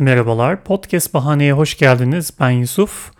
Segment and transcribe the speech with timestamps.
[0.00, 2.32] Merhabalar, Podcast Bahane'ye hoş geldiniz.
[2.40, 3.12] Ben Yusuf.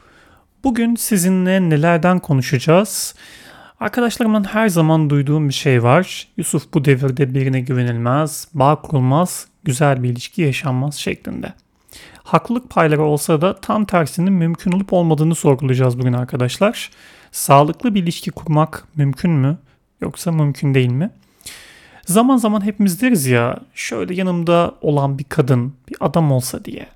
[0.64, 3.14] Bugün sizinle nelerden konuşacağız?
[3.80, 6.28] Arkadaşlarımdan her zaman duyduğum bir şey var.
[6.36, 11.52] Yusuf bu devirde birine güvenilmez, bağ kurulmaz, güzel bir ilişki yaşanmaz şeklinde.
[12.22, 16.90] Haklılık payları olsa da tam tersinin mümkün olup olmadığını sorgulayacağız bugün arkadaşlar.
[17.32, 19.58] Sağlıklı bir ilişki kurmak mümkün mü
[20.00, 21.10] yoksa mümkün değil mi?
[22.10, 26.86] Zaman zaman hepimiz deriz ya şöyle yanımda olan bir kadın, bir adam olsa diye.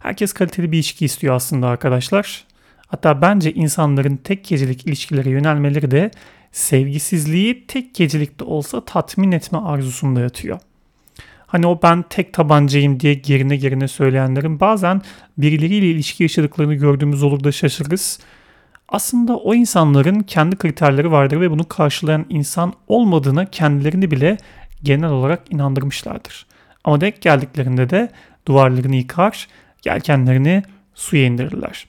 [0.00, 2.44] Herkes kaliteli bir ilişki istiyor aslında arkadaşlar.
[2.86, 6.10] Hatta bence insanların tek gecelik ilişkilere yönelmeleri de
[6.52, 10.58] sevgisizliği tek gecelikte olsa tatmin etme arzusunda yatıyor.
[11.46, 15.02] Hani o ben tek tabancayım diye gerine gerine söyleyenlerin bazen
[15.38, 18.18] birileriyle ilişki yaşadıklarını gördüğümüz olur da şaşırırız.
[18.88, 24.36] Aslında o insanların kendi kriterleri vardır ve bunu karşılayan insan olmadığına kendilerini bile
[24.82, 26.46] genel olarak inandırmışlardır.
[26.84, 28.10] Ama denk geldiklerinde de
[28.46, 29.48] duvarlarını yıkar,
[29.84, 30.62] yelkenlerini
[30.94, 31.86] suya indirirler.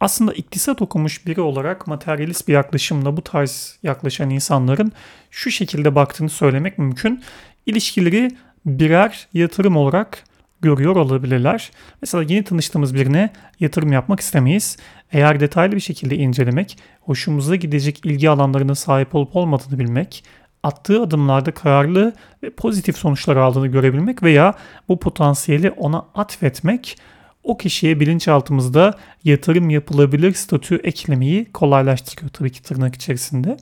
[0.00, 4.92] Aslında iktisat okumuş biri olarak materyalist bir yaklaşımla bu tarz yaklaşan insanların
[5.30, 7.22] şu şekilde baktığını söylemek mümkün.
[7.66, 8.30] İlişkileri
[8.66, 10.24] birer yatırım olarak
[10.62, 11.70] görüyor olabilirler.
[12.02, 14.76] Mesela yeni tanıştığımız birine yatırım yapmak istemeyiz.
[15.12, 20.24] Eğer detaylı bir şekilde incelemek, hoşumuza gidecek ilgi alanlarına sahip olup olmadığını bilmek,
[20.62, 24.54] attığı adımlarda kararlı ve pozitif sonuçlar aldığını görebilmek veya
[24.88, 26.98] bu potansiyeli ona atfetmek
[27.42, 33.56] o kişiye bilinçaltımızda yatırım yapılabilir statü eklemeyi kolaylaştırıyor tabii ki tırnak içerisinde.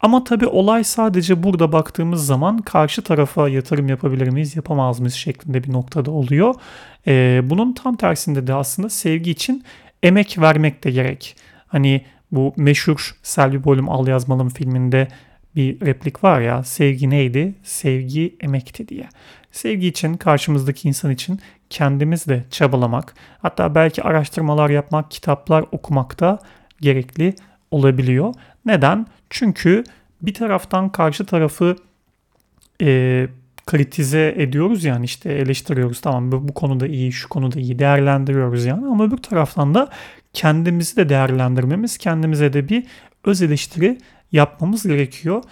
[0.00, 5.64] Ama tabii olay sadece burada baktığımız zaman karşı tarafa yatırım yapabilir miyiz, yapamaz mıyız şeklinde
[5.64, 6.54] bir noktada oluyor.
[7.06, 9.64] Ee, bunun tam tersinde de aslında sevgi için
[10.02, 11.36] emek vermek de gerek.
[11.66, 15.08] Hani bu meşhur Selvi Boylum Al Yazmalım filminde
[15.56, 17.54] bir replik var ya sevgi neydi?
[17.62, 19.08] Sevgi emekti diye.
[19.52, 26.38] Sevgi için karşımızdaki insan için kendimiz de çabalamak hatta belki araştırmalar yapmak, kitaplar okumak da
[26.80, 27.34] gerekli
[27.70, 28.34] olabiliyor.
[28.64, 29.06] Neden?
[29.30, 29.84] Çünkü
[30.22, 31.76] bir taraftan karşı tarafı
[32.82, 33.28] e,
[33.66, 38.86] kritize ediyoruz yani işte eleştiriyoruz tamam bu, bu konuda iyi şu konuda iyi değerlendiriyoruz yani
[38.86, 39.90] ama öbür taraftan da
[40.32, 42.86] kendimizi de değerlendirmemiz kendimize de bir
[43.24, 43.98] öz eleştiri
[44.32, 45.42] yapmamız gerekiyor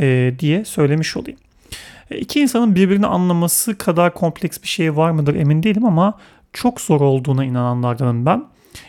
[0.00, 1.38] e, diye söylemiş olayım.
[2.10, 6.18] E, iki insanın birbirini anlaması kadar kompleks bir şey var mıdır emin değilim ama
[6.52, 8.44] çok zor olduğuna inananlardanım ben.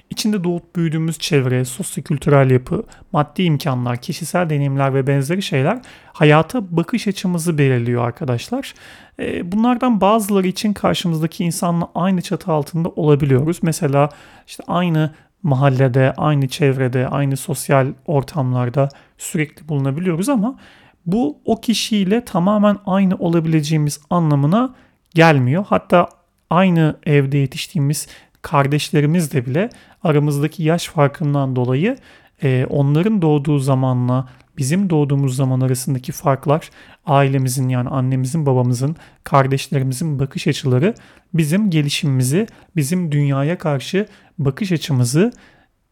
[0.10, 5.82] İçinde doğup büyüdüğümüz çevre, sosyokültürel yapı, maddi imkanlar, kişisel deneyimler ve benzeri şeyler
[6.14, 8.74] hayata bakış açımızı belirliyor arkadaşlar.
[9.20, 13.60] E, bunlardan bazıları için karşımızdaki insanla aynı çatı altında olabiliyoruz.
[13.62, 14.10] Mesela
[14.48, 15.14] işte aynı
[15.44, 20.60] mahallede, aynı çevrede, aynı sosyal ortamlarda sürekli bulunabiliyoruz ama
[21.06, 24.76] bu o kişiyle tamamen aynı olabileceğimiz anlamına
[25.16, 25.66] gelmiyor.
[25.68, 26.10] Hatta
[26.50, 28.08] aynı evde yetiştiğimiz
[28.44, 29.70] kardeşlerimizle bile
[30.04, 31.98] aramızdaki yaş farkından dolayı
[32.44, 36.70] e, onların doğduğu zamanla bizim doğduğumuz zaman arasındaki farklar
[37.06, 40.96] ailemizin yani annemizin babamızın kardeşlerimizin bakış açıları
[41.34, 45.32] bizim gelişimimizi bizim dünyaya karşı bakış açımızı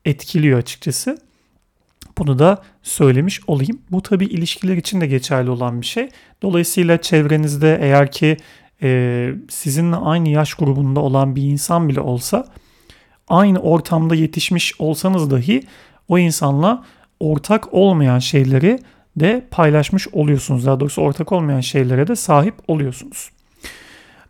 [0.05, 1.17] etkiliyor açıkçası.
[2.17, 3.81] Bunu da söylemiş olayım.
[3.91, 6.09] Bu tabi ilişkiler için de geçerli olan bir şey.
[6.41, 8.37] Dolayısıyla çevrenizde eğer ki
[8.83, 12.45] e, sizinle aynı yaş grubunda olan bir insan bile olsa
[13.27, 15.63] aynı ortamda yetişmiş olsanız dahi
[16.07, 16.83] o insanla
[17.19, 18.79] ortak olmayan şeyleri
[19.15, 20.65] de paylaşmış oluyorsunuz.
[20.65, 23.29] Daha doğrusu ortak olmayan şeylere de sahip oluyorsunuz.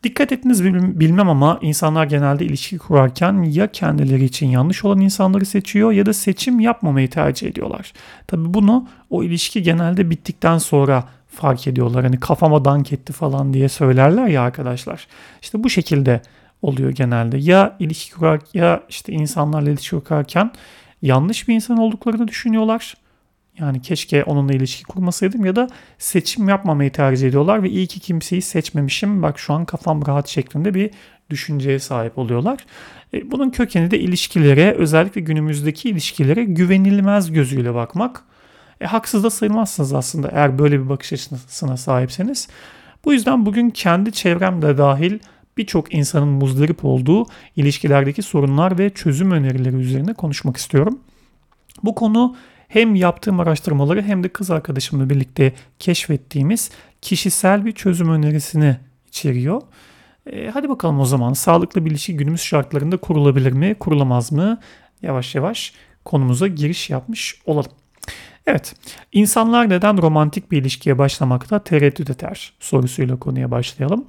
[0.03, 0.63] Dikkat ettiniz
[0.99, 6.13] bilmem ama insanlar genelde ilişki kurarken ya kendileri için yanlış olan insanları seçiyor ya da
[6.13, 7.93] seçim yapmamayı tercih ediyorlar.
[8.27, 12.03] Tabi bunu o ilişki genelde bittikten sonra fark ediyorlar.
[12.03, 15.07] Hani kafama dank etti falan diye söylerler ya arkadaşlar.
[15.41, 16.21] İşte bu şekilde
[16.61, 17.37] oluyor genelde.
[17.37, 20.51] Ya ilişki kurar ya işte insanlarla ilişki kurarken
[21.01, 22.95] yanlış bir insan olduklarını düşünüyorlar.
[23.59, 28.41] Yani keşke onunla ilişki kurmasaydım ya da seçim yapmamayı tercih ediyorlar ve iyi ki kimseyi
[28.41, 29.21] seçmemişim.
[29.21, 30.89] Bak şu an kafam rahat şeklinde bir
[31.29, 32.65] düşünceye sahip oluyorlar.
[33.13, 38.23] E, bunun kökeni de ilişkilere özellikle günümüzdeki ilişkilere güvenilmez gözüyle bakmak.
[38.81, 42.47] E, haksız da sayılmazsınız aslında eğer böyle bir bakış açısına sahipseniz.
[43.05, 45.19] Bu yüzden bugün kendi çevremde dahil
[45.57, 47.25] birçok insanın muzdarip olduğu
[47.55, 50.99] ilişkilerdeki sorunlar ve çözüm önerileri üzerine konuşmak istiyorum.
[51.83, 52.35] Bu konu
[52.67, 58.77] hem yaptığım araştırmaları hem de kız arkadaşımla birlikte keşfettiğimiz kişisel bir çözüm önerisini
[59.07, 59.61] içeriyor.
[60.31, 64.59] E, hadi bakalım o zaman sağlıklı bir ilişki günümüz şartlarında kurulabilir mi, kurulamaz mı?
[65.01, 65.73] Yavaş yavaş
[66.05, 67.71] konumuza giriş yapmış olalım.
[68.47, 68.75] Evet,
[69.11, 74.05] insanlar neden romantik bir ilişkiye başlamakta tereddüt eder sorusuyla konuya başlayalım.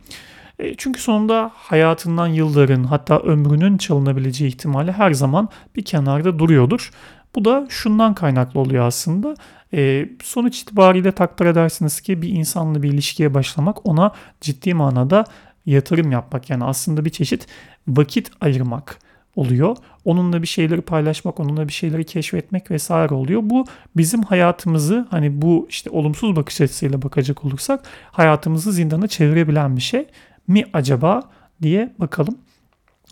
[0.58, 6.90] E, çünkü sonunda hayatından yılların hatta ömrünün çalınabileceği ihtimali her zaman bir kenarda duruyordur.
[7.34, 9.34] Bu da şundan kaynaklı oluyor aslında.
[9.74, 15.24] E, sonuç itibariyle takdir edersiniz ki bir insanla bir ilişkiye başlamak ona ciddi manada
[15.66, 16.50] yatırım yapmak.
[16.50, 17.46] Yani aslında bir çeşit
[17.88, 18.98] vakit ayırmak
[19.36, 19.76] oluyor.
[20.04, 23.40] Onunla bir şeyleri paylaşmak, onunla bir şeyleri keşfetmek vesaire oluyor.
[23.44, 23.64] Bu
[23.96, 30.06] bizim hayatımızı hani bu işte olumsuz bakış açısıyla bakacak olursak hayatımızı zindana çevirebilen bir şey
[30.48, 31.22] mi acaba
[31.62, 32.38] diye bakalım.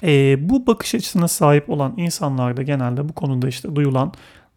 [0.02, 4.12] E, bu bakış açısına sahip olan insanlarda genelde bu konuda işte duyulan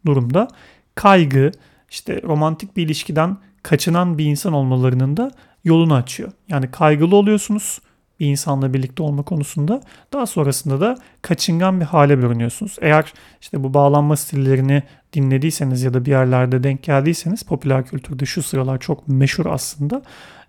[0.06, 0.48] durumda
[0.96, 1.52] kaygı,
[1.90, 5.32] işte romantik bir ilişkiden kaçınan bir insan olmalarının da
[5.64, 6.32] yolunu açıyor.
[6.50, 7.80] Yani kaygılı oluyorsunuz
[8.26, 9.82] insanla birlikte olma konusunda.
[10.14, 12.78] Daha sonrasında da kaçıngan bir hale bürünüyorsunuz.
[12.82, 14.84] Eğer işte bu bağlanma stillerini
[15.14, 20.02] dinlediyseniz ya da bir yerlerde denk geldiyseniz popüler kültürde şu sıralar çok meşhur aslında.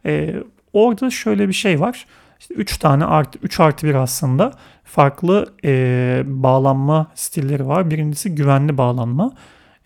[0.07, 0.35] Ee,
[0.73, 2.07] orada şöyle bir şey var.
[2.41, 4.53] İşte 3 tane artı 3 artı 1 aslında
[4.85, 7.91] farklı e, bağlanma stilleri var.
[7.91, 9.35] Birincisi güvenli bağlanma.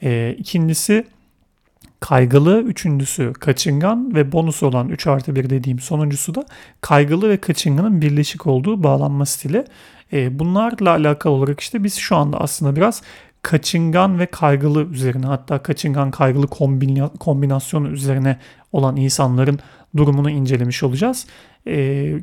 [0.03, 1.05] E, ikincisi
[2.01, 6.45] kaygılı, üçüncüsü kaçıngan ve bonus olan 3 artı 1 dediğim sonuncusu da
[6.81, 9.65] kaygılı ve kaçınganın birleşik olduğu bağlanma stili.
[10.13, 13.03] E, bunlarla alakalı olarak işte biz şu anda aslında biraz
[13.43, 18.39] kaçıngan ve kaygılı üzerine hatta kaçıngan kaygılı kombina, kombinasyonu üzerine
[18.73, 19.59] olan insanların
[19.97, 21.27] durumunu incelemiş olacağız.
[21.67, 21.75] E,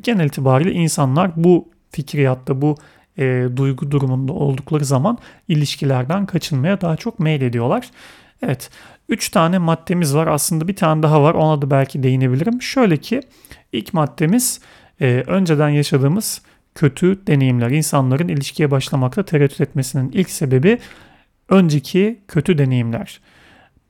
[0.02, 2.76] genel itibariyle insanlar bu fikriyatta bu
[3.18, 5.18] e, duygu durumunda oldukları zaman
[5.48, 7.90] ilişkilerden kaçınmaya daha çok meylediyorlar.
[8.42, 8.70] Evet
[9.08, 12.62] 3 tane maddemiz var aslında bir tane daha var ona da belki değinebilirim.
[12.62, 13.20] Şöyle ki
[13.72, 14.60] ilk maddemiz
[15.00, 16.42] e, önceden yaşadığımız
[16.74, 17.70] kötü deneyimler.
[17.70, 20.78] İnsanların ilişkiye başlamakta tereddüt etmesinin ilk sebebi
[21.48, 23.20] önceki kötü deneyimler.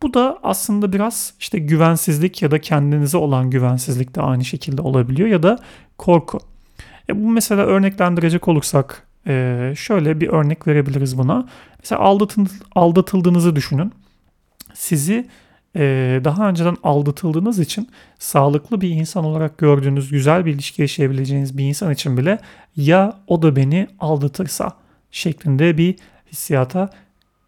[0.02, 5.28] Bu da aslında biraz işte güvensizlik ya da kendinize olan güvensizlik de aynı şekilde olabiliyor
[5.28, 5.58] ya da
[5.98, 6.38] korku.
[7.08, 11.48] E bu mesela örneklendirecek olursak e, şöyle bir örnek verebiliriz buna.
[11.82, 12.00] Mesela
[12.74, 13.92] aldatıldığınızı düşünün
[14.76, 15.26] sizi
[15.76, 17.88] e, daha önceden aldatıldığınız için
[18.18, 22.38] sağlıklı bir insan olarak gördüğünüz, güzel bir ilişki yaşayabileceğiniz bir insan için bile
[22.76, 24.72] ya o da beni aldatırsa
[25.10, 25.96] şeklinde bir
[26.32, 26.90] hissiyata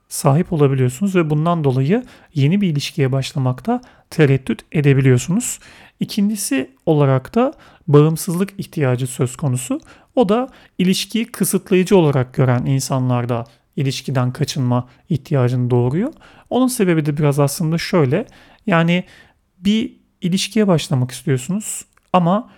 [0.09, 2.05] sahip olabiliyorsunuz ve bundan dolayı
[2.35, 3.81] yeni bir ilişkiye başlamakta
[4.11, 5.59] tereddüt edebiliyorsunuz.
[6.01, 7.53] İkincisi olarak da
[7.89, 9.81] bağımsızlık ihtiyacı söz konusu.
[10.15, 10.49] O da
[10.79, 13.45] ilişkiyi kısıtlayıcı olarak gören insanlarda
[13.79, 16.13] ilişkiden kaçınma ihtiyacını doğuruyor.
[16.51, 18.27] Onun sebebi de biraz aslında şöyle.
[18.67, 19.05] Yani
[19.59, 22.51] bir ilişkiye başlamak istiyorsunuz ama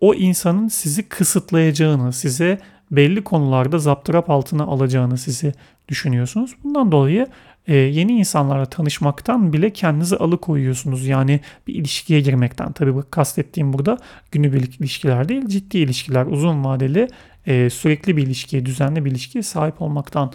[0.00, 2.58] o insanın sizi kısıtlayacağını, size
[2.90, 5.52] belli konularda zaptırap altına alacağını sizi
[5.88, 6.54] düşünüyorsunuz.
[6.64, 7.26] Bundan dolayı
[7.66, 11.06] e, yeni insanlarla tanışmaktan bile kendinizi alıkoyuyorsunuz.
[11.06, 12.72] Yani bir ilişkiye girmekten.
[12.72, 13.98] Tabii bu kastettiğim burada
[14.32, 17.08] günübirlik ilişkiler değil, ciddi ilişkiler, uzun vadeli,
[17.46, 20.32] e, sürekli bir ilişkiye, düzenli bir ilişkiye sahip olmaktan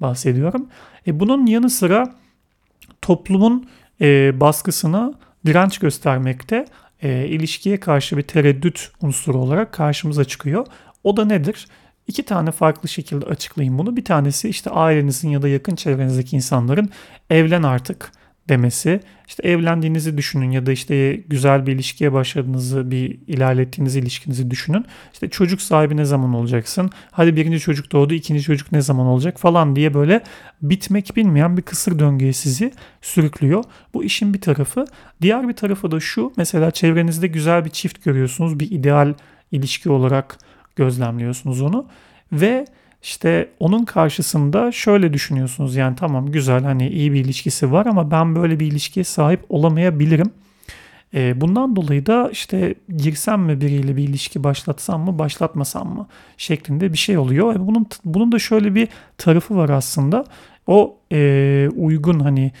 [0.00, 0.68] bahsediyorum.
[1.06, 2.14] E, bunun yanı sıra
[3.02, 3.68] toplumun
[4.00, 5.14] e, baskısına
[5.46, 6.66] direnç göstermekte
[7.02, 10.66] e, ilişkiye karşı bir tereddüt unsuru olarak karşımıza çıkıyor.
[11.04, 11.68] O da nedir?
[12.06, 13.96] İki tane farklı şekilde açıklayayım bunu.
[13.96, 16.90] Bir tanesi işte ailenizin ya da yakın çevrenizdeki insanların
[17.30, 18.12] evlen artık
[18.48, 19.00] demesi.
[19.26, 24.84] İşte evlendiğinizi düşünün ya da işte güzel bir ilişkiye başladığınızı, bir ilerlettiğiniz ilişkinizi düşünün.
[25.12, 26.90] İşte çocuk sahibi ne zaman olacaksın?
[27.10, 30.22] Hadi birinci çocuk doğdu, ikinci çocuk ne zaman olacak falan diye böyle
[30.62, 32.72] bitmek bilmeyen bir kısır döngüye sizi
[33.02, 33.64] sürüklüyor.
[33.94, 34.84] Bu işin bir tarafı.
[35.22, 36.32] Diğer bir tarafı da şu.
[36.36, 38.60] Mesela çevrenizde güzel bir çift görüyorsunuz.
[38.60, 39.14] Bir ideal
[39.52, 40.38] ilişki olarak
[40.76, 41.86] gözlemliyorsunuz onu.
[42.32, 42.66] Ve
[43.04, 48.36] işte onun karşısında şöyle düşünüyorsunuz yani tamam güzel hani iyi bir ilişkisi var ama ben
[48.36, 50.30] böyle bir ilişkiye sahip olamayabilirim.
[51.14, 56.06] E, bundan dolayı da işte girsem mi biriyle bir ilişki başlatsam mı başlatmasam mı
[56.36, 57.54] şeklinde bir şey oluyor.
[57.54, 60.24] E, bunun bunun da şöyle bir tarafı var aslında.
[60.66, 62.52] O e, uygun hani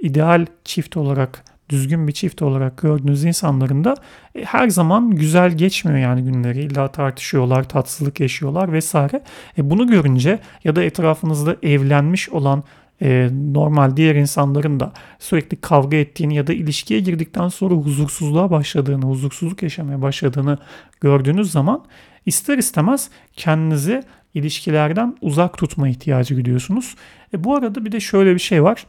[0.00, 3.94] ideal çift olarak düzgün bir çift olarak gördüğünüz insanların da
[4.34, 6.60] e, her zaman güzel geçmiyor yani günleri.
[6.60, 9.22] İlla tartışıyorlar, tatsızlık yaşıyorlar vesaire.
[9.58, 12.64] E, bunu görünce ya da etrafınızda evlenmiş olan
[13.02, 19.04] e, normal diğer insanların da sürekli kavga ettiğini ya da ilişkiye girdikten sonra huzursuzluğa başladığını,
[19.04, 20.58] huzursuzluk yaşamaya başladığını
[21.00, 21.84] gördüğünüz zaman
[22.26, 24.02] ister istemez kendinizi
[24.34, 26.94] ilişkilerden uzak tutma ihtiyacı gidiyorsunuz.
[27.34, 28.86] E, bu arada bir de şöyle bir şey var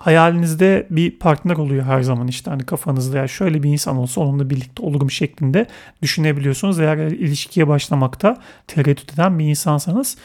[0.00, 4.50] hayalinizde bir partner oluyor her zaman işte hani kafanızda ya şöyle bir insan olsa onunla
[4.50, 5.66] birlikte olurum şeklinde
[6.02, 6.80] düşünebiliyorsunuz.
[6.80, 10.16] Eğer ilişkiye başlamakta tereddüt eden bir insansanız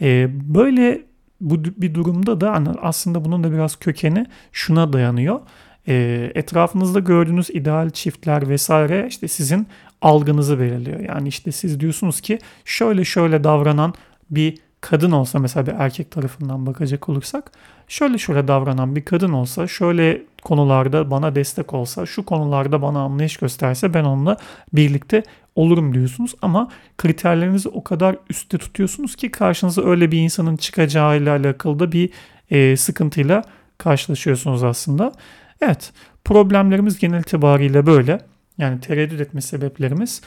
[0.00, 1.00] e, böyle
[1.40, 5.40] bu bir durumda da hani aslında bunun da biraz kökeni şuna dayanıyor.
[5.88, 9.66] E, etrafınızda gördüğünüz ideal çiftler vesaire işte sizin
[10.02, 11.00] algınızı belirliyor.
[11.00, 13.94] Yani işte siz diyorsunuz ki şöyle şöyle davranan
[14.30, 17.52] bir kadın olsa mesela bir erkek tarafından bakacak olursak
[17.88, 23.36] şöyle şöyle davranan bir kadın olsa şöyle konularda bana destek olsa şu konularda bana anlayış
[23.36, 24.36] gösterse ben onunla
[24.72, 25.22] birlikte
[25.54, 31.78] olurum diyorsunuz ama kriterlerinizi o kadar üstte tutuyorsunuz ki karşınıza öyle bir insanın çıkacağıyla alakalı
[31.78, 32.10] da bir
[32.50, 33.42] e, sıkıntıyla
[33.78, 35.12] karşılaşıyorsunuz aslında.
[35.60, 35.92] Evet
[36.24, 38.18] problemlerimiz genel itibariyle böyle.
[38.58, 40.22] Yani tereddüt etme sebeplerimiz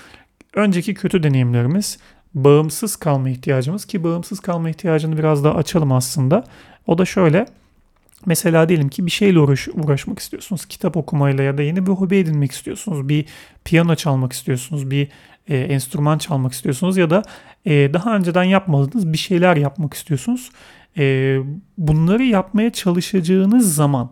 [0.55, 1.97] önceki kötü deneyimlerimiz,
[2.35, 6.43] bağımsız kalma ihtiyacımız ki bağımsız kalma ihtiyacını biraz daha açalım aslında.
[6.87, 7.45] O da şöyle.
[8.25, 10.65] Mesela diyelim ki bir şeyle uğraş, uğraşmak istiyorsunuz.
[10.65, 13.09] Kitap okumayla ya da yeni bir hobi edinmek istiyorsunuz.
[13.09, 13.25] Bir
[13.65, 14.91] piyano çalmak istiyorsunuz.
[14.91, 15.07] Bir
[15.47, 16.97] e, enstrüman çalmak istiyorsunuz.
[16.97, 17.23] Ya da
[17.65, 20.51] e, daha önceden yapmadığınız bir şeyler yapmak istiyorsunuz.
[20.97, 21.37] E,
[21.77, 24.09] bunları yapmaya çalışacağınız zaman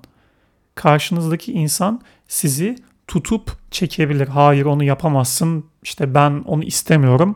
[0.76, 2.76] karşınızdaki insan sizi
[3.08, 4.28] tutup çekebilir.
[4.28, 5.66] Hayır onu yapamazsın.
[5.84, 7.36] İşte ben onu istemiyorum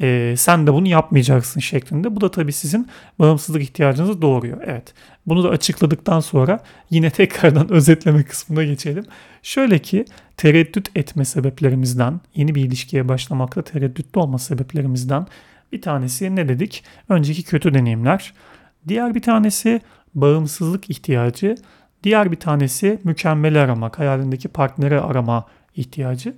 [0.00, 2.16] e, sen de bunu yapmayacaksın şeklinde.
[2.16, 4.60] Bu da tabii sizin bağımsızlık ihtiyacınızı doğuruyor.
[4.66, 4.94] Evet
[5.26, 9.04] bunu da açıkladıktan sonra yine tekrardan özetleme kısmına geçelim.
[9.42, 10.04] Şöyle ki
[10.36, 15.26] tereddüt etme sebeplerimizden, yeni bir ilişkiye başlamakta tereddütlü olma sebeplerimizden
[15.72, 16.84] bir tanesi ne dedik?
[17.08, 18.34] Önceki kötü deneyimler.
[18.88, 19.80] Diğer bir tanesi
[20.14, 21.54] bağımsızlık ihtiyacı.
[22.04, 25.46] Diğer bir tanesi mükemmeli aramak, hayalindeki partneri arama
[25.76, 26.34] ihtiyacı.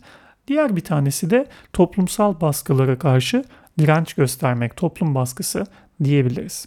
[0.48, 3.44] Diğer bir tanesi de toplumsal baskılara karşı
[3.78, 5.66] direnç göstermek, toplum baskısı
[6.04, 6.66] diyebiliriz.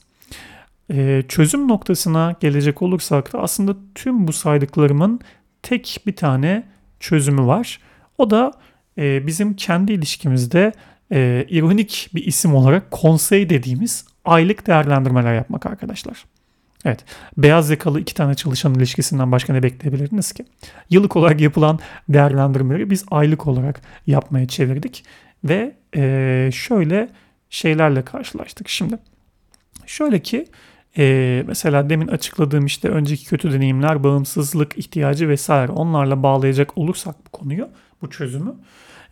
[0.92, 5.20] Ee, çözüm noktasına gelecek olursak da aslında tüm bu saydıklarımın
[5.64, 6.64] tek bir tane
[7.00, 7.80] çözümü var.
[8.18, 8.52] O da
[8.98, 10.72] e, bizim kendi ilişkimizde
[11.12, 16.26] e, ironik bir isim olarak konsey dediğimiz aylık değerlendirmeler yapmak arkadaşlar.
[16.86, 17.06] Evet.
[17.38, 20.46] Beyaz yakalı iki tane çalışan ilişkisinden başka ne bekleyebilirdiniz ki?
[20.90, 21.80] Yıllık olarak yapılan
[22.10, 25.04] değerlendirmeleri biz aylık olarak yapmaya çevirdik.
[25.44, 27.10] Ve e, şöyle
[27.50, 28.70] şeylerle karşılaştık.
[28.70, 28.98] Şimdi
[29.86, 30.48] şöyle ki
[30.98, 37.30] e, mesela demin açıkladığım işte önceki kötü deneyimler, bağımsızlık ihtiyacı vesaire onlarla bağlayacak olursak bu
[37.32, 37.70] konuyu,
[38.02, 38.56] bu çözümü.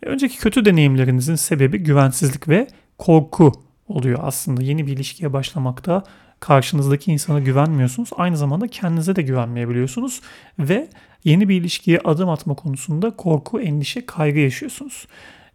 [0.02, 2.68] E, önceki kötü deneyimlerinizin sebebi güvensizlik ve
[2.98, 3.52] korku
[3.88, 4.62] oluyor aslında.
[4.62, 6.02] Yeni bir ilişkiye başlamakta
[6.40, 8.10] karşınızdaki insana güvenmiyorsunuz.
[8.16, 10.20] Aynı zamanda kendinize de güvenmeyebiliyorsunuz
[10.58, 10.88] ve
[11.24, 15.06] yeni bir ilişkiye adım atma konusunda korku, endişe, kaygı yaşıyorsunuz.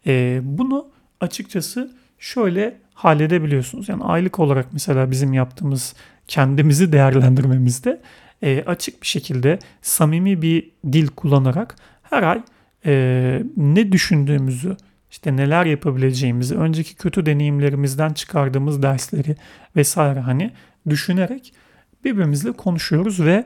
[0.08, 0.88] E, bunu
[1.20, 3.90] açıkçası şöyle halledebiliyorsunuz.
[3.90, 5.96] Yani aylık olarak mesela bizim yaptığımız
[6.28, 8.02] kendimizi değerlendirmemizde
[8.44, 12.42] e, açık bir şekilde samimi bir dil kullanarak her ay
[12.86, 14.78] e, ne düşündüğümüzü,
[15.12, 19.36] işte neler yapabileceğimizi, önceki kötü deneyimlerimizden çıkardığımız dersleri
[19.76, 20.52] vesaire hani
[20.90, 21.54] düşünerek
[22.04, 23.44] birbirimizle konuşuyoruz ve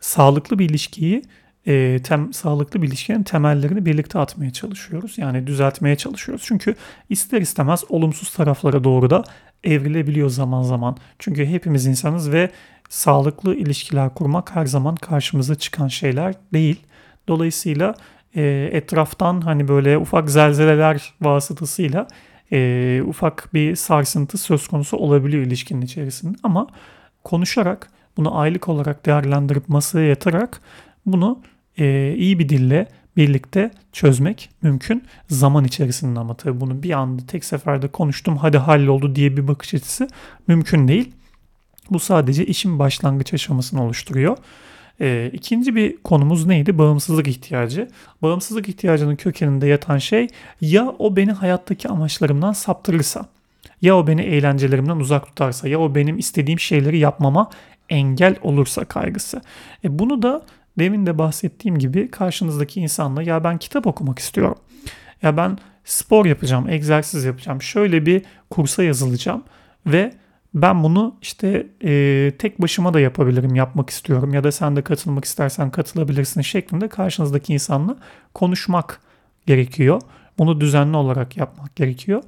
[0.00, 1.22] sağlıklı bir ilişkiyi
[1.66, 5.18] e, tem, sağlıklı bir ilişkinin temellerini birlikte atmaya çalışıyoruz.
[5.18, 6.44] Yani düzeltmeye çalışıyoruz.
[6.46, 6.74] Çünkü
[7.08, 9.24] ister istemez olumsuz taraflara doğru da
[9.64, 10.96] evrilebiliyor zaman zaman.
[11.18, 12.50] Çünkü hepimiz insanız ve
[12.88, 16.80] sağlıklı ilişkiler kurmak her zaman karşımıza çıkan şeyler değil.
[17.28, 17.94] Dolayısıyla
[18.36, 22.08] e, etraftan hani böyle ufak zelzeleler vasıtasıyla
[22.52, 26.38] e, ufak bir sarsıntı söz konusu olabiliyor ilişkinin içerisinde.
[26.42, 26.66] Ama
[27.24, 30.60] konuşarak bunu aylık olarak değerlendirip masaya yatarak
[31.06, 31.38] bunu
[31.78, 37.44] e, iyi bir dille birlikte çözmek mümkün zaman içerisinde ama tabii bunu bir anda tek
[37.44, 40.08] seferde konuştum hadi halloldu diye bir bakış açısı
[40.46, 41.12] mümkün değil.
[41.90, 44.36] Bu sadece işin başlangıç aşamasını oluşturuyor.
[45.00, 46.78] E, ikinci bir konumuz neydi?
[46.78, 47.88] Bağımsızlık ihtiyacı.
[48.22, 50.28] Bağımsızlık ihtiyacının kökeninde yatan şey
[50.60, 53.26] ya o beni hayattaki amaçlarımdan saptırırsa,
[53.82, 57.50] ya o beni eğlencelerimden uzak tutarsa, ya o benim istediğim şeyleri yapmama
[57.88, 59.42] engel olursa kaygısı.
[59.84, 60.42] E, bunu da
[60.78, 64.58] demin de bahsettiğim gibi karşınızdaki insanla ya ben kitap okumak istiyorum.
[65.22, 67.62] Ya ben spor yapacağım, egzersiz yapacağım.
[67.62, 69.44] Şöyle bir kursa yazılacağım
[69.86, 70.12] ve
[70.56, 75.24] ben bunu işte e, tek başıma da yapabilirim, yapmak istiyorum ya da sen de katılmak
[75.24, 77.96] istersen katılabilirsin şeklinde karşınızdaki insanla
[78.34, 79.00] konuşmak
[79.46, 80.00] gerekiyor.
[80.38, 82.22] Bunu düzenli olarak yapmak gerekiyor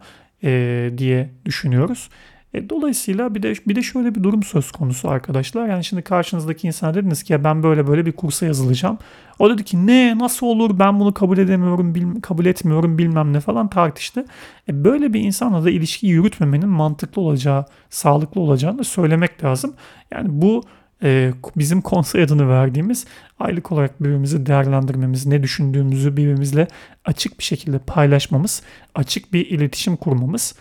[0.44, 2.08] e, diye düşünüyoruz.
[2.54, 5.68] E, dolayısıyla bir de bir de şöyle bir durum söz konusu arkadaşlar.
[5.68, 8.98] Yani şimdi karşınızdaki insan dediniz ki ya ben böyle böyle bir kursa yazılacağım.
[9.38, 13.40] O dedi ki ne nasıl olur ben bunu kabul edemiyorum bil, kabul etmiyorum bilmem ne
[13.40, 14.24] falan tartıştı.
[14.68, 19.74] E, böyle bir insanla da ilişki yürütmemenin mantıklı olacağı, sağlıklı olacağını söylemek lazım.
[20.12, 20.62] Yani bu
[21.02, 23.06] e, bizim konsey adını verdiğimiz
[23.38, 26.68] aylık olarak birbirimizi değerlendirmemiz, ne düşündüğümüzü birbirimizle
[27.04, 28.62] açık bir şekilde paylaşmamız,
[28.94, 30.54] açık bir iletişim kurmamız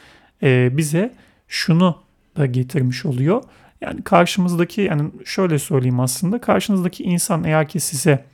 [0.43, 1.13] e, bize
[1.47, 1.95] şunu
[2.37, 3.43] da getirmiş oluyor.
[3.81, 8.25] Yani karşımızdaki yani şöyle söyleyeyim aslında karşınızdaki insan eğer ki size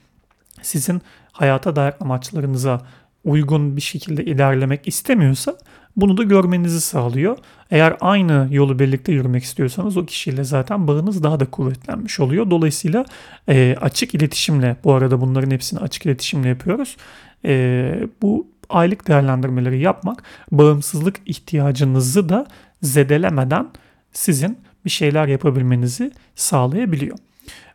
[0.61, 1.01] sizin
[1.31, 2.81] hayata dair amaçlarınıza
[3.23, 5.57] uygun bir şekilde ilerlemek istemiyorsa
[5.95, 7.37] bunu da görmenizi sağlıyor.
[7.71, 12.49] Eğer aynı yolu birlikte yürümek istiyorsanız o kişiyle zaten bağınız daha da kuvvetlenmiş oluyor.
[12.49, 13.05] Dolayısıyla
[13.49, 16.97] e, açık iletişimle bu arada bunların hepsini açık iletişimle yapıyoruz.
[17.45, 22.47] E, bu aylık değerlendirmeleri yapmak bağımsızlık ihtiyacınızı da
[22.83, 23.69] zedelemeden
[24.11, 27.17] sizin bir şeyler yapabilmenizi sağlayabiliyor.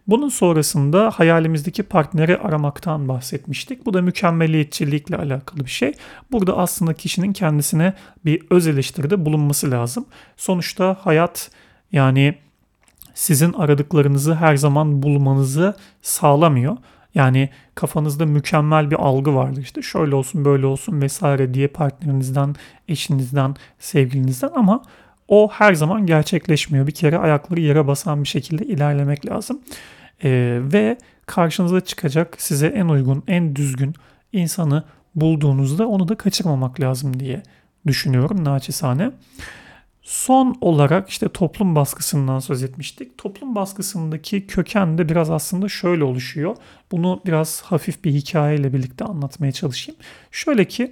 [0.07, 3.87] Bunun sonrasında hayalimizdeki partneri aramaktan bahsetmiştik.
[3.87, 5.93] Bu da mükemmeliyetçilikle alakalı bir şey.
[6.33, 7.93] Burada aslında kişinin kendisine
[8.25, 10.07] bir öz eleştiride bulunması lazım.
[10.37, 11.51] Sonuçta hayat
[11.93, 12.35] yani
[13.15, 16.77] sizin aradıklarınızı her zaman bulmanızı sağlamıyor.
[17.15, 22.55] Yani kafanızda mükemmel bir algı vardır işte şöyle olsun böyle olsun vesaire diye partnerinizden,
[22.89, 24.83] eşinizden, sevgilinizden ama
[25.29, 26.87] o her zaman gerçekleşmiyor.
[26.87, 29.61] Bir kere ayakları yere basan bir şekilde ilerlemek lazım.
[30.25, 33.95] Ee, ve karşınıza çıkacak size en uygun, en düzgün
[34.33, 34.85] insanı
[35.15, 37.43] bulduğunuzda onu da kaçırmamak lazım diye
[37.87, 39.11] düşünüyorum naçizane.
[40.09, 43.19] Son olarak işte toplum baskısından söz etmiştik.
[43.19, 46.57] Toplum baskısındaki köken de biraz aslında şöyle oluşuyor.
[46.93, 50.01] Bunu biraz hafif bir hikayeyle birlikte anlatmaya çalışayım.
[50.31, 50.91] Şöyle ki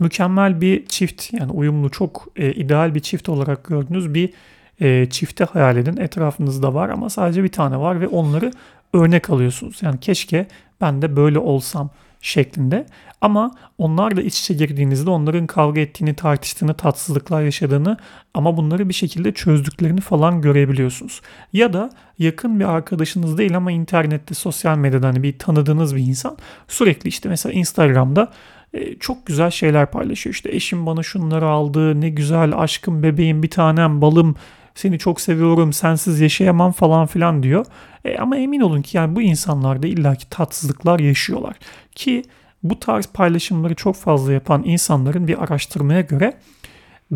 [0.00, 4.32] mükemmel bir çift yani uyumlu çok e, ideal bir çift olarak gördüğünüz bir
[4.80, 5.96] e, çifte hayal edin.
[5.96, 8.52] Etrafınızda var ama sadece bir tane var ve onları
[8.94, 9.78] örnek alıyorsunuz.
[9.82, 10.46] Yani keşke
[10.80, 11.90] ben de böyle olsam
[12.22, 12.86] şeklinde.
[13.20, 17.96] Ama onlarla iç içe girdiğinizde onların kavga ettiğini, tartıştığını, tatsızlıklar yaşadığını
[18.34, 21.20] ama bunları bir şekilde çözdüklerini falan görebiliyorsunuz.
[21.52, 26.36] Ya da yakın bir arkadaşınız değil ama internette, sosyal medyada hani bir tanıdığınız bir insan
[26.68, 28.32] sürekli işte mesela Instagram'da
[28.74, 30.34] e, çok güzel şeyler paylaşıyor.
[30.34, 34.34] İşte eşim bana şunları aldı, ne güzel aşkım, bebeğim, bir tanem, balım,
[34.74, 37.66] seni çok seviyorum, sensiz yaşayamam falan filan diyor.
[38.04, 41.56] E, ama emin olun ki yani bu insanlar da illaki tatsızlıklar yaşıyorlar.
[41.94, 42.22] Ki
[42.62, 46.34] bu tarz paylaşımları çok fazla yapan insanların bir araştırmaya göre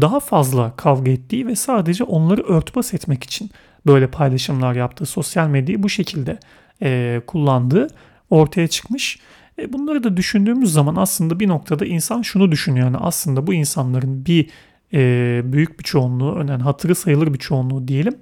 [0.01, 3.51] daha fazla kavga ettiği ve sadece onları örtbas etmek için
[3.87, 6.39] böyle paylaşımlar yaptığı, sosyal medyayı bu şekilde
[6.83, 7.89] e, kullandığı
[8.31, 9.19] ortaya çıkmış.
[9.59, 12.87] E, bunları da düşündüğümüz zaman aslında bir noktada insan şunu düşünüyor.
[12.87, 14.51] Yani aslında bu insanların bir
[14.95, 18.15] e, büyük bir çoğunluğu, yani hatırı sayılır bir çoğunluğu diyelim.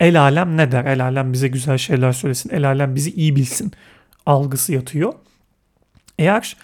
[0.00, 0.84] El alem ne der?
[0.84, 2.50] El alem bize güzel şeyler söylesin.
[2.50, 3.72] El alem bizi iyi bilsin
[4.26, 5.12] algısı yatıyor.
[6.18, 6.56] Eğer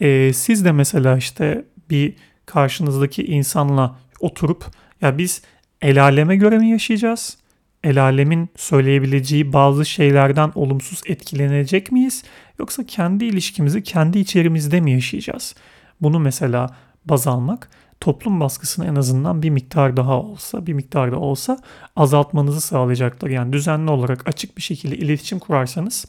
[0.00, 2.14] e, siz de mesela işte bir
[2.46, 4.64] karşınızdaki insanla oturup
[5.00, 5.42] ya biz
[5.82, 7.38] el aleme göre mi yaşayacağız?
[7.84, 12.22] El alemin söyleyebileceği bazı şeylerden olumsuz etkilenecek miyiz?
[12.58, 15.54] Yoksa kendi ilişkimizi kendi içerimizde mi yaşayacağız?
[16.00, 21.16] Bunu mesela baz almak toplum baskısını en azından bir miktar daha olsa, bir miktar da
[21.16, 21.58] olsa
[21.96, 23.30] azaltmanızı sağlayacaktır.
[23.30, 26.04] Yani düzenli olarak açık bir şekilde iletişim kurarsanız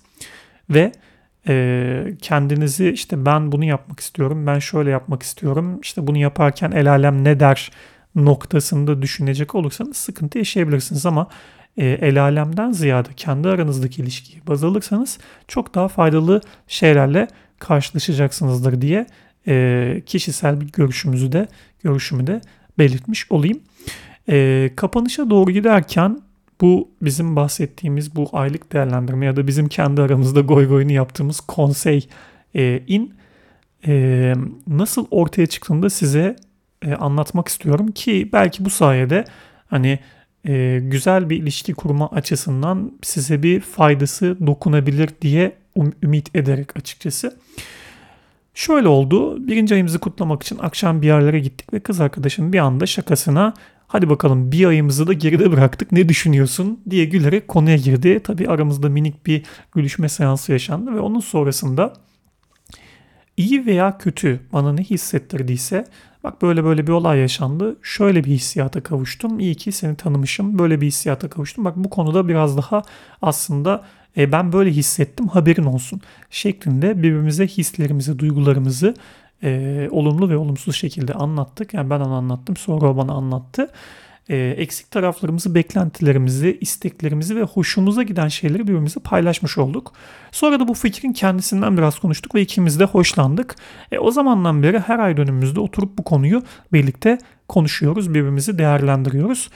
[0.70, 0.92] ve
[1.48, 6.92] e, kendinizi işte ben bunu yapmak istiyorum, ben şöyle yapmak istiyorum, işte bunu yaparken el
[6.92, 7.72] alem ne der
[8.16, 11.28] noktasında düşünecek olursanız sıkıntı yaşayabilirsiniz ama
[11.78, 17.28] e, el alemden ziyade kendi aranızdaki ilişkiyi baz alırsanız çok daha faydalı şeylerle
[17.60, 19.08] karşılaşacaksınızdır diye
[19.48, 21.48] e, kişisel bir görüşümüzü de
[21.84, 22.42] görüşümü de
[22.80, 23.60] belirtmiş olayım.
[24.30, 26.22] E, kapanışa doğru giderken
[26.62, 32.08] bu bizim bahsettiğimiz bu aylık değerlendirme ya da bizim kendi aramızda goy goyunu yaptığımız konsey
[32.56, 33.14] e, in
[33.88, 34.34] e,
[34.68, 36.36] nasıl ortaya çıktığını da size
[36.86, 39.26] e, anlatmak istiyorum ki belki bu sayede
[39.68, 40.00] hani
[40.48, 47.38] e, güzel bir ilişki kurma açısından size bir faydası dokunabilir diye um, ümit ederek açıkçası.
[48.54, 49.48] Şöyle oldu.
[49.48, 53.54] Birinci ayımızı kutlamak için akşam bir yerlere gittik ve kız arkadaşım bir anda şakasına
[53.88, 58.20] hadi bakalım bir ayımızı da geride bıraktık ne düşünüyorsun diye gülerek konuya girdi.
[58.24, 61.94] Tabi aramızda minik bir gülüşme seansı yaşandı ve onun sonrasında
[63.38, 65.86] iyi veya kötü bana ne hissettirdiyse
[66.24, 67.76] bak böyle böyle bir olay yaşandı.
[67.82, 69.40] Şöyle bir hissiyata kavuştum.
[69.40, 70.60] İyi ki seni tanımışım.
[70.60, 71.66] Böyle bir hissiyata kavuştum.
[71.66, 72.82] Bak bu konuda biraz daha
[73.22, 73.84] aslında
[74.18, 78.94] e, ben böyle hissettim haberin olsun şeklinde birbirimize hislerimizi, duygularımızı
[79.44, 81.74] e, olumlu ve olumsuz şekilde anlattık.
[81.74, 83.72] Yani ben ona anlattım sonra o bana anlattı.
[84.30, 89.94] E, eksik taraflarımızı, beklentilerimizi, isteklerimizi ve hoşumuza giden şeyleri birbirimize paylaşmış olduk.
[90.32, 93.56] Sonra da bu fikrin kendisinden biraz konuştuk ve ikimiz de hoşlandık.
[93.92, 96.44] E, o zamandan beri her ay dönümümüzde oturup bu konuyu
[96.74, 99.50] birlikte konuşuyoruz, birbirimizi değerlendiriyoruz.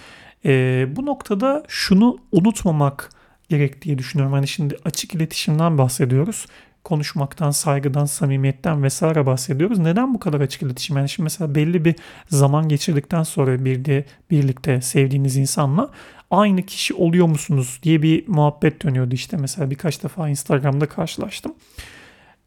[0.45, 3.09] E, bu noktada şunu unutmamak
[3.49, 4.33] gerek diye düşünüyorum.
[4.33, 6.45] Hani şimdi açık iletişimden bahsediyoruz.
[6.83, 9.79] Konuşmaktan, saygıdan, samimiyetten vesaire bahsediyoruz.
[9.79, 10.97] Neden bu kadar açık iletişim?
[10.97, 11.95] Yani şimdi mesela belli bir
[12.29, 15.91] zaman geçirdikten sonra bir de birlikte sevdiğiniz insanla
[16.31, 19.37] aynı kişi oluyor musunuz diye bir muhabbet dönüyordu işte.
[19.37, 21.53] Mesela birkaç defa Instagram'da karşılaştım.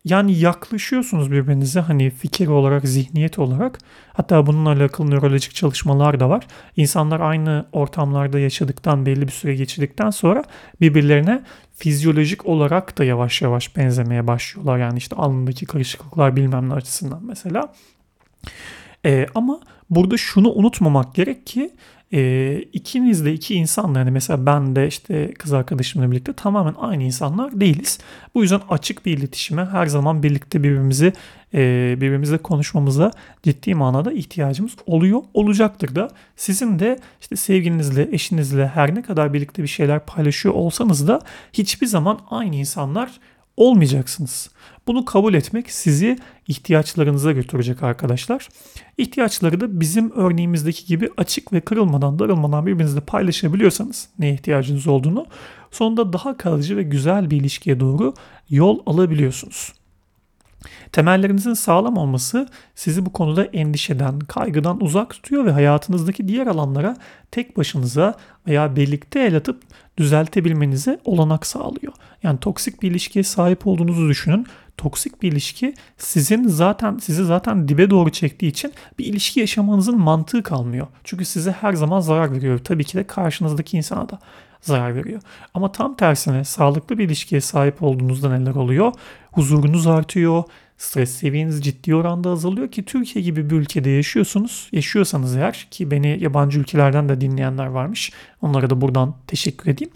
[0.09, 3.79] Yani yaklaşıyorsunuz birbirinize hani fikir olarak, zihniyet olarak.
[4.12, 6.47] Hatta bununla alakalı nörolojik çalışmalar da var.
[6.77, 10.44] İnsanlar aynı ortamlarda yaşadıktan, belli bir süre geçirdikten sonra
[10.81, 11.42] birbirlerine
[11.75, 14.79] fizyolojik olarak da yavaş yavaş benzemeye başlıyorlar.
[14.79, 17.73] Yani işte alnındaki karışıklıklar bilmem ne açısından mesela.
[19.07, 21.71] Ee, ama burada şunu unutmamak gerek ki
[22.12, 27.03] e, ikiniz de iki insan yani mesela ben de işte kız arkadaşımla birlikte tamamen aynı
[27.03, 27.99] insanlar değiliz.
[28.35, 31.12] Bu yüzden açık bir iletişime her zaman birlikte birbirimizi
[31.55, 33.11] e, birbirimizle konuşmamıza
[33.42, 35.23] ciddi manada ihtiyacımız oluyor.
[35.35, 41.09] Olacaktır da sizin de işte sevgilinizle, eşinizle her ne kadar birlikte bir şeyler paylaşıyor olsanız
[41.09, 41.21] da
[41.53, 43.21] hiçbir zaman aynı insanlar
[43.59, 44.51] olmayacaksınız.
[44.87, 46.18] Bunu kabul etmek sizi
[46.49, 48.49] ihtiyaçlarınıza götürecek arkadaşlar.
[48.99, 55.27] İhtiyaçları da bizim örneğimizdeki gibi açık ve kırılmadan, darılmadan birbirinizle paylaşabiliyorsanız neye ihtiyacınız olduğunu
[55.71, 58.14] sonunda daha kalıcı ve güzel bir ilişkiye doğru
[58.51, 59.73] yol alabiliyorsunuz.
[60.92, 66.97] Temellerinizin sağlam olması sizi bu konuda endişeden, kaygıdan uzak tutuyor ve hayatınızdaki diğer alanlara
[67.31, 68.14] tek başınıza
[68.47, 69.62] veya birlikte el atıp
[69.99, 71.92] düzeltebilmenize olanak sağlıyor.
[72.23, 74.47] Yani toksik bir ilişkiye sahip olduğunuzu düşünün.
[74.77, 80.42] Toksik bir ilişki sizin zaten sizi zaten dibe doğru çektiği için bir ilişki yaşamanızın mantığı
[80.42, 80.87] kalmıyor.
[81.05, 82.59] Çünkü size her zaman zarar veriyor.
[82.59, 84.18] Tabii ki de karşınızdaki insana da
[84.61, 85.21] zarar veriyor.
[85.55, 88.92] Ama tam tersine sağlıklı bir ilişkiye sahip olduğunuzda neler oluyor?
[89.33, 90.44] Huzurunuz artıyor,
[90.77, 94.68] stres seviyeniz ciddi oranda azalıyor ki Türkiye gibi bir ülkede yaşıyorsunuz.
[94.73, 98.12] Yaşıyorsanız eğer ki beni yabancı ülkelerden de dinleyenler varmış.
[98.42, 99.92] Onlara da buradan teşekkür edeyim.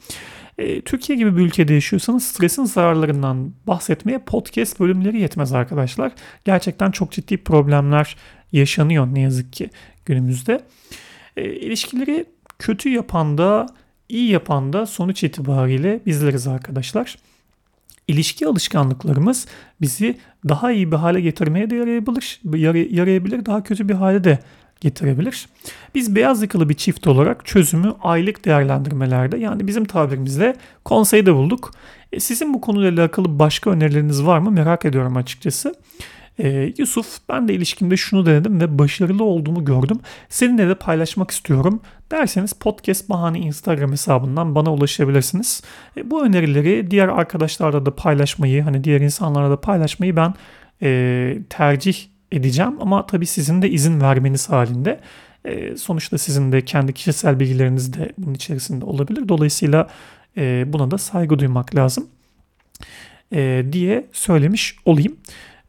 [0.85, 6.13] Türkiye gibi bir ülkede yaşıyorsanız stresin zararlarından bahsetmeye podcast bölümleri yetmez arkadaşlar.
[6.45, 8.17] Gerçekten çok ciddi problemler
[8.53, 9.71] yaşanıyor ne yazık ki
[10.05, 10.61] günümüzde.
[11.37, 12.25] E, ilişkileri
[12.59, 13.67] kötü yapan da
[14.13, 17.17] iyi yapan da sonuç itibariyle bizleriz arkadaşlar.
[18.09, 19.47] İlişki alışkanlıklarımız
[19.81, 22.41] bizi daha iyi bir hale getirmeye de yarayabilir,
[22.91, 24.39] yarayabilir daha kötü bir hale de
[24.81, 25.49] getirebilir.
[25.95, 31.73] Biz beyaz yakalı bir çift olarak çözümü aylık değerlendirmelerde yani bizim tabirimizle konseyde bulduk.
[32.13, 35.75] E, sizin bu konuyla alakalı başka önerileriniz var mı merak ediyorum açıkçası.
[36.39, 40.01] Ee, Yusuf ben de ilişkimde şunu denedim ve başarılı olduğumu gördüm.
[40.29, 45.63] Seninle de paylaşmak istiyorum derseniz Podcast Bahane Instagram hesabından bana ulaşabilirsiniz.
[45.97, 50.35] E, bu önerileri diğer arkadaşlarla da paylaşmayı hani diğer insanlarla da paylaşmayı ben
[50.83, 51.97] e, tercih
[52.33, 52.77] edeceğim.
[52.81, 55.01] Ama tabii sizin de izin vermeniz halinde.
[55.45, 59.29] E, sonuçta sizin de kendi kişisel bilgileriniz de bunun içerisinde olabilir.
[59.29, 59.89] Dolayısıyla
[60.37, 62.07] e, buna da saygı duymak lazım
[63.33, 65.17] e, diye söylemiş olayım.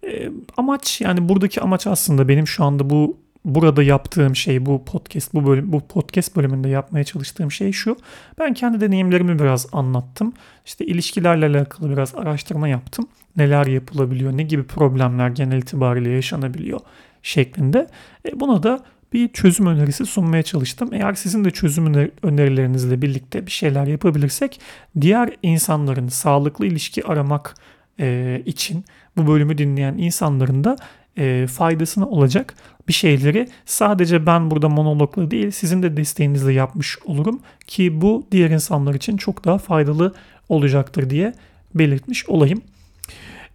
[0.08, 5.34] E, amaç yani buradaki amaç aslında benim şu anda bu burada yaptığım şey bu podcast
[5.34, 7.98] bu bölüm bu podcast bölümünde yapmaya çalıştığım şey şu.
[8.40, 10.34] Ben kendi deneyimlerimi biraz anlattım.
[10.66, 13.08] İşte ilişkilerle alakalı biraz araştırma yaptım.
[13.38, 16.80] Neler yapılabiliyor, ne gibi problemler genel itibariyle yaşanabiliyor
[17.24, 17.88] şeklinde.
[18.26, 20.90] E buna da bir çözüm önerisi sunmaya çalıştım.
[20.94, 24.62] Eğer sizin de çözüm önerilerinizle birlikte bir şeyler yapabilirsek
[25.02, 27.56] diğer insanların sağlıklı ilişki aramak
[28.00, 28.86] e, için
[29.18, 30.76] bu bölümü dinleyen insanların da
[31.18, 32.56] e, faydasına olacak
[32.88, 38.50] bir şeyleri sadece ben burada monologla değil sizin de desteğinizle yapmış olurum ki bu diğer
[38.50, 40.14] insanlar için çok daha faydalı
[40.50, 41.34] olacaktır diye
[41.76, 42.62] belirtmiş olayım.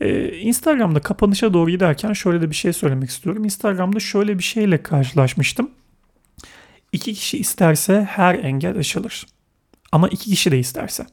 [0.00, 3.44] Ee, Instagram'da kapanışa doğru giderken şöyle de bir şey söylemek istiyorum.
[3.44, 5.70] Instagram'da şöyle bir şeyle karşılaşmıştım.
[6.92, 9.26] İki kişi isterse her engel aşılır.
[9.92, 11.06] Ama iki kişi de isterse.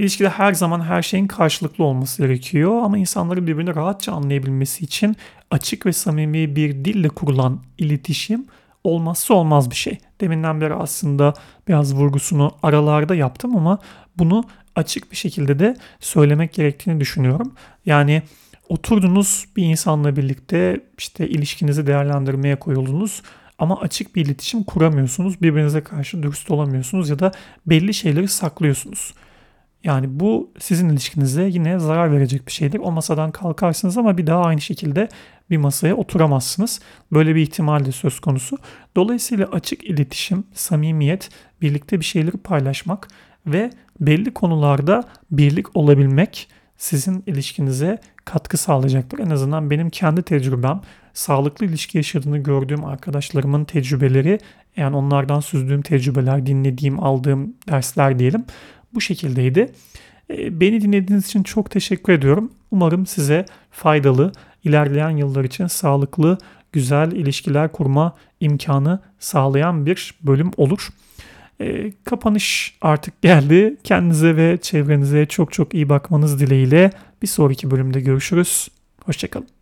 [0.00, 5.16] İlişkide her zaman her şeyin karşılıklı olması gerekiyor ama insanların birbirini rahatça anlayabilmesi için
[5.50, 8.46] açık ve samimi bir dille kurulan iletişim
[8.84, 9.98] olmazsa olmaz bir şey.
[10.20, 11.34] Deminden beri aslında
[11.68, 13.78] biraz vurgusunu aralarda yaptım ama
[14.18, 14.44] bunu
[14.76, 17.52] açık bir şekilde de söylemek gerektiğini düşünüyorum.
[17.86, 18.22] Yani
[18.68, 23.22] oturdunuz bir insanla birlikte işte ilişkinizi değerlendirmeye koyuldunuz
[23.58, 25.42] ama açık bir iletişim kuramıyorsunuz.
[25.42, 27.32] Birbirinize karşı dürüst olamıyorsunuz ya da
[27.66, 29.14] belli şeyleri saklıyorsunuz.
[29.84, 32.78] Yani bu sizin ilişkinize yine zarar verecek bir şeydir.
[32.78, 35.08] O masadan kalkarsınız ama bir daha aynı şekilde
[35.50, 36.80] bir masaya oturamazsınız.
[37.12, 38.58] Böyle bir ihtimal de söz konusu.
[38.96, 41.30] Dolayısıyla açık iletişim, samimiyet,
[41.62, 43.08] birlikte bir şeyleri paylaşmak
[43.46, 49.18] ve belli konularda birlik olabilmek sizin ilişkinize katkı sağlayacaktır.
[49.18, 50.80] En azından benim kendi tecrübem,
[51.14, 54.38] sağlıklı ilişki yaşadığını gördüğüm arkadaşlarımın tecrübeleri,
[54.76, 58.44] yani onlardan süzdüğüm tecrübeler, dinlediğim, aldığım dersler diyelim
[58.94, 59.72] bu şekildeydi.
[60.30, 62.52] Ee, beni dinlediğiniz için çok teşekkür ediyorum.
[62.70, 64.32] Umarım size faydalı,
[64.64, 66.38] ilerleyen yıllar için sağlıklı,
[66.72, 70.88] güzel ilişkiler kurma imkanı sağlayan bir bölüm olur.
[71.60, 73.76] E, kapanış artık geldi.
[73.84, 76.90] Kendinize ve çevrenize çok çok iyi bakmanız dileğiyle
[77.22, 78.68] bir sonraki bölümde görüşürüz.
[79.04, 79.59] Hoşçakalın.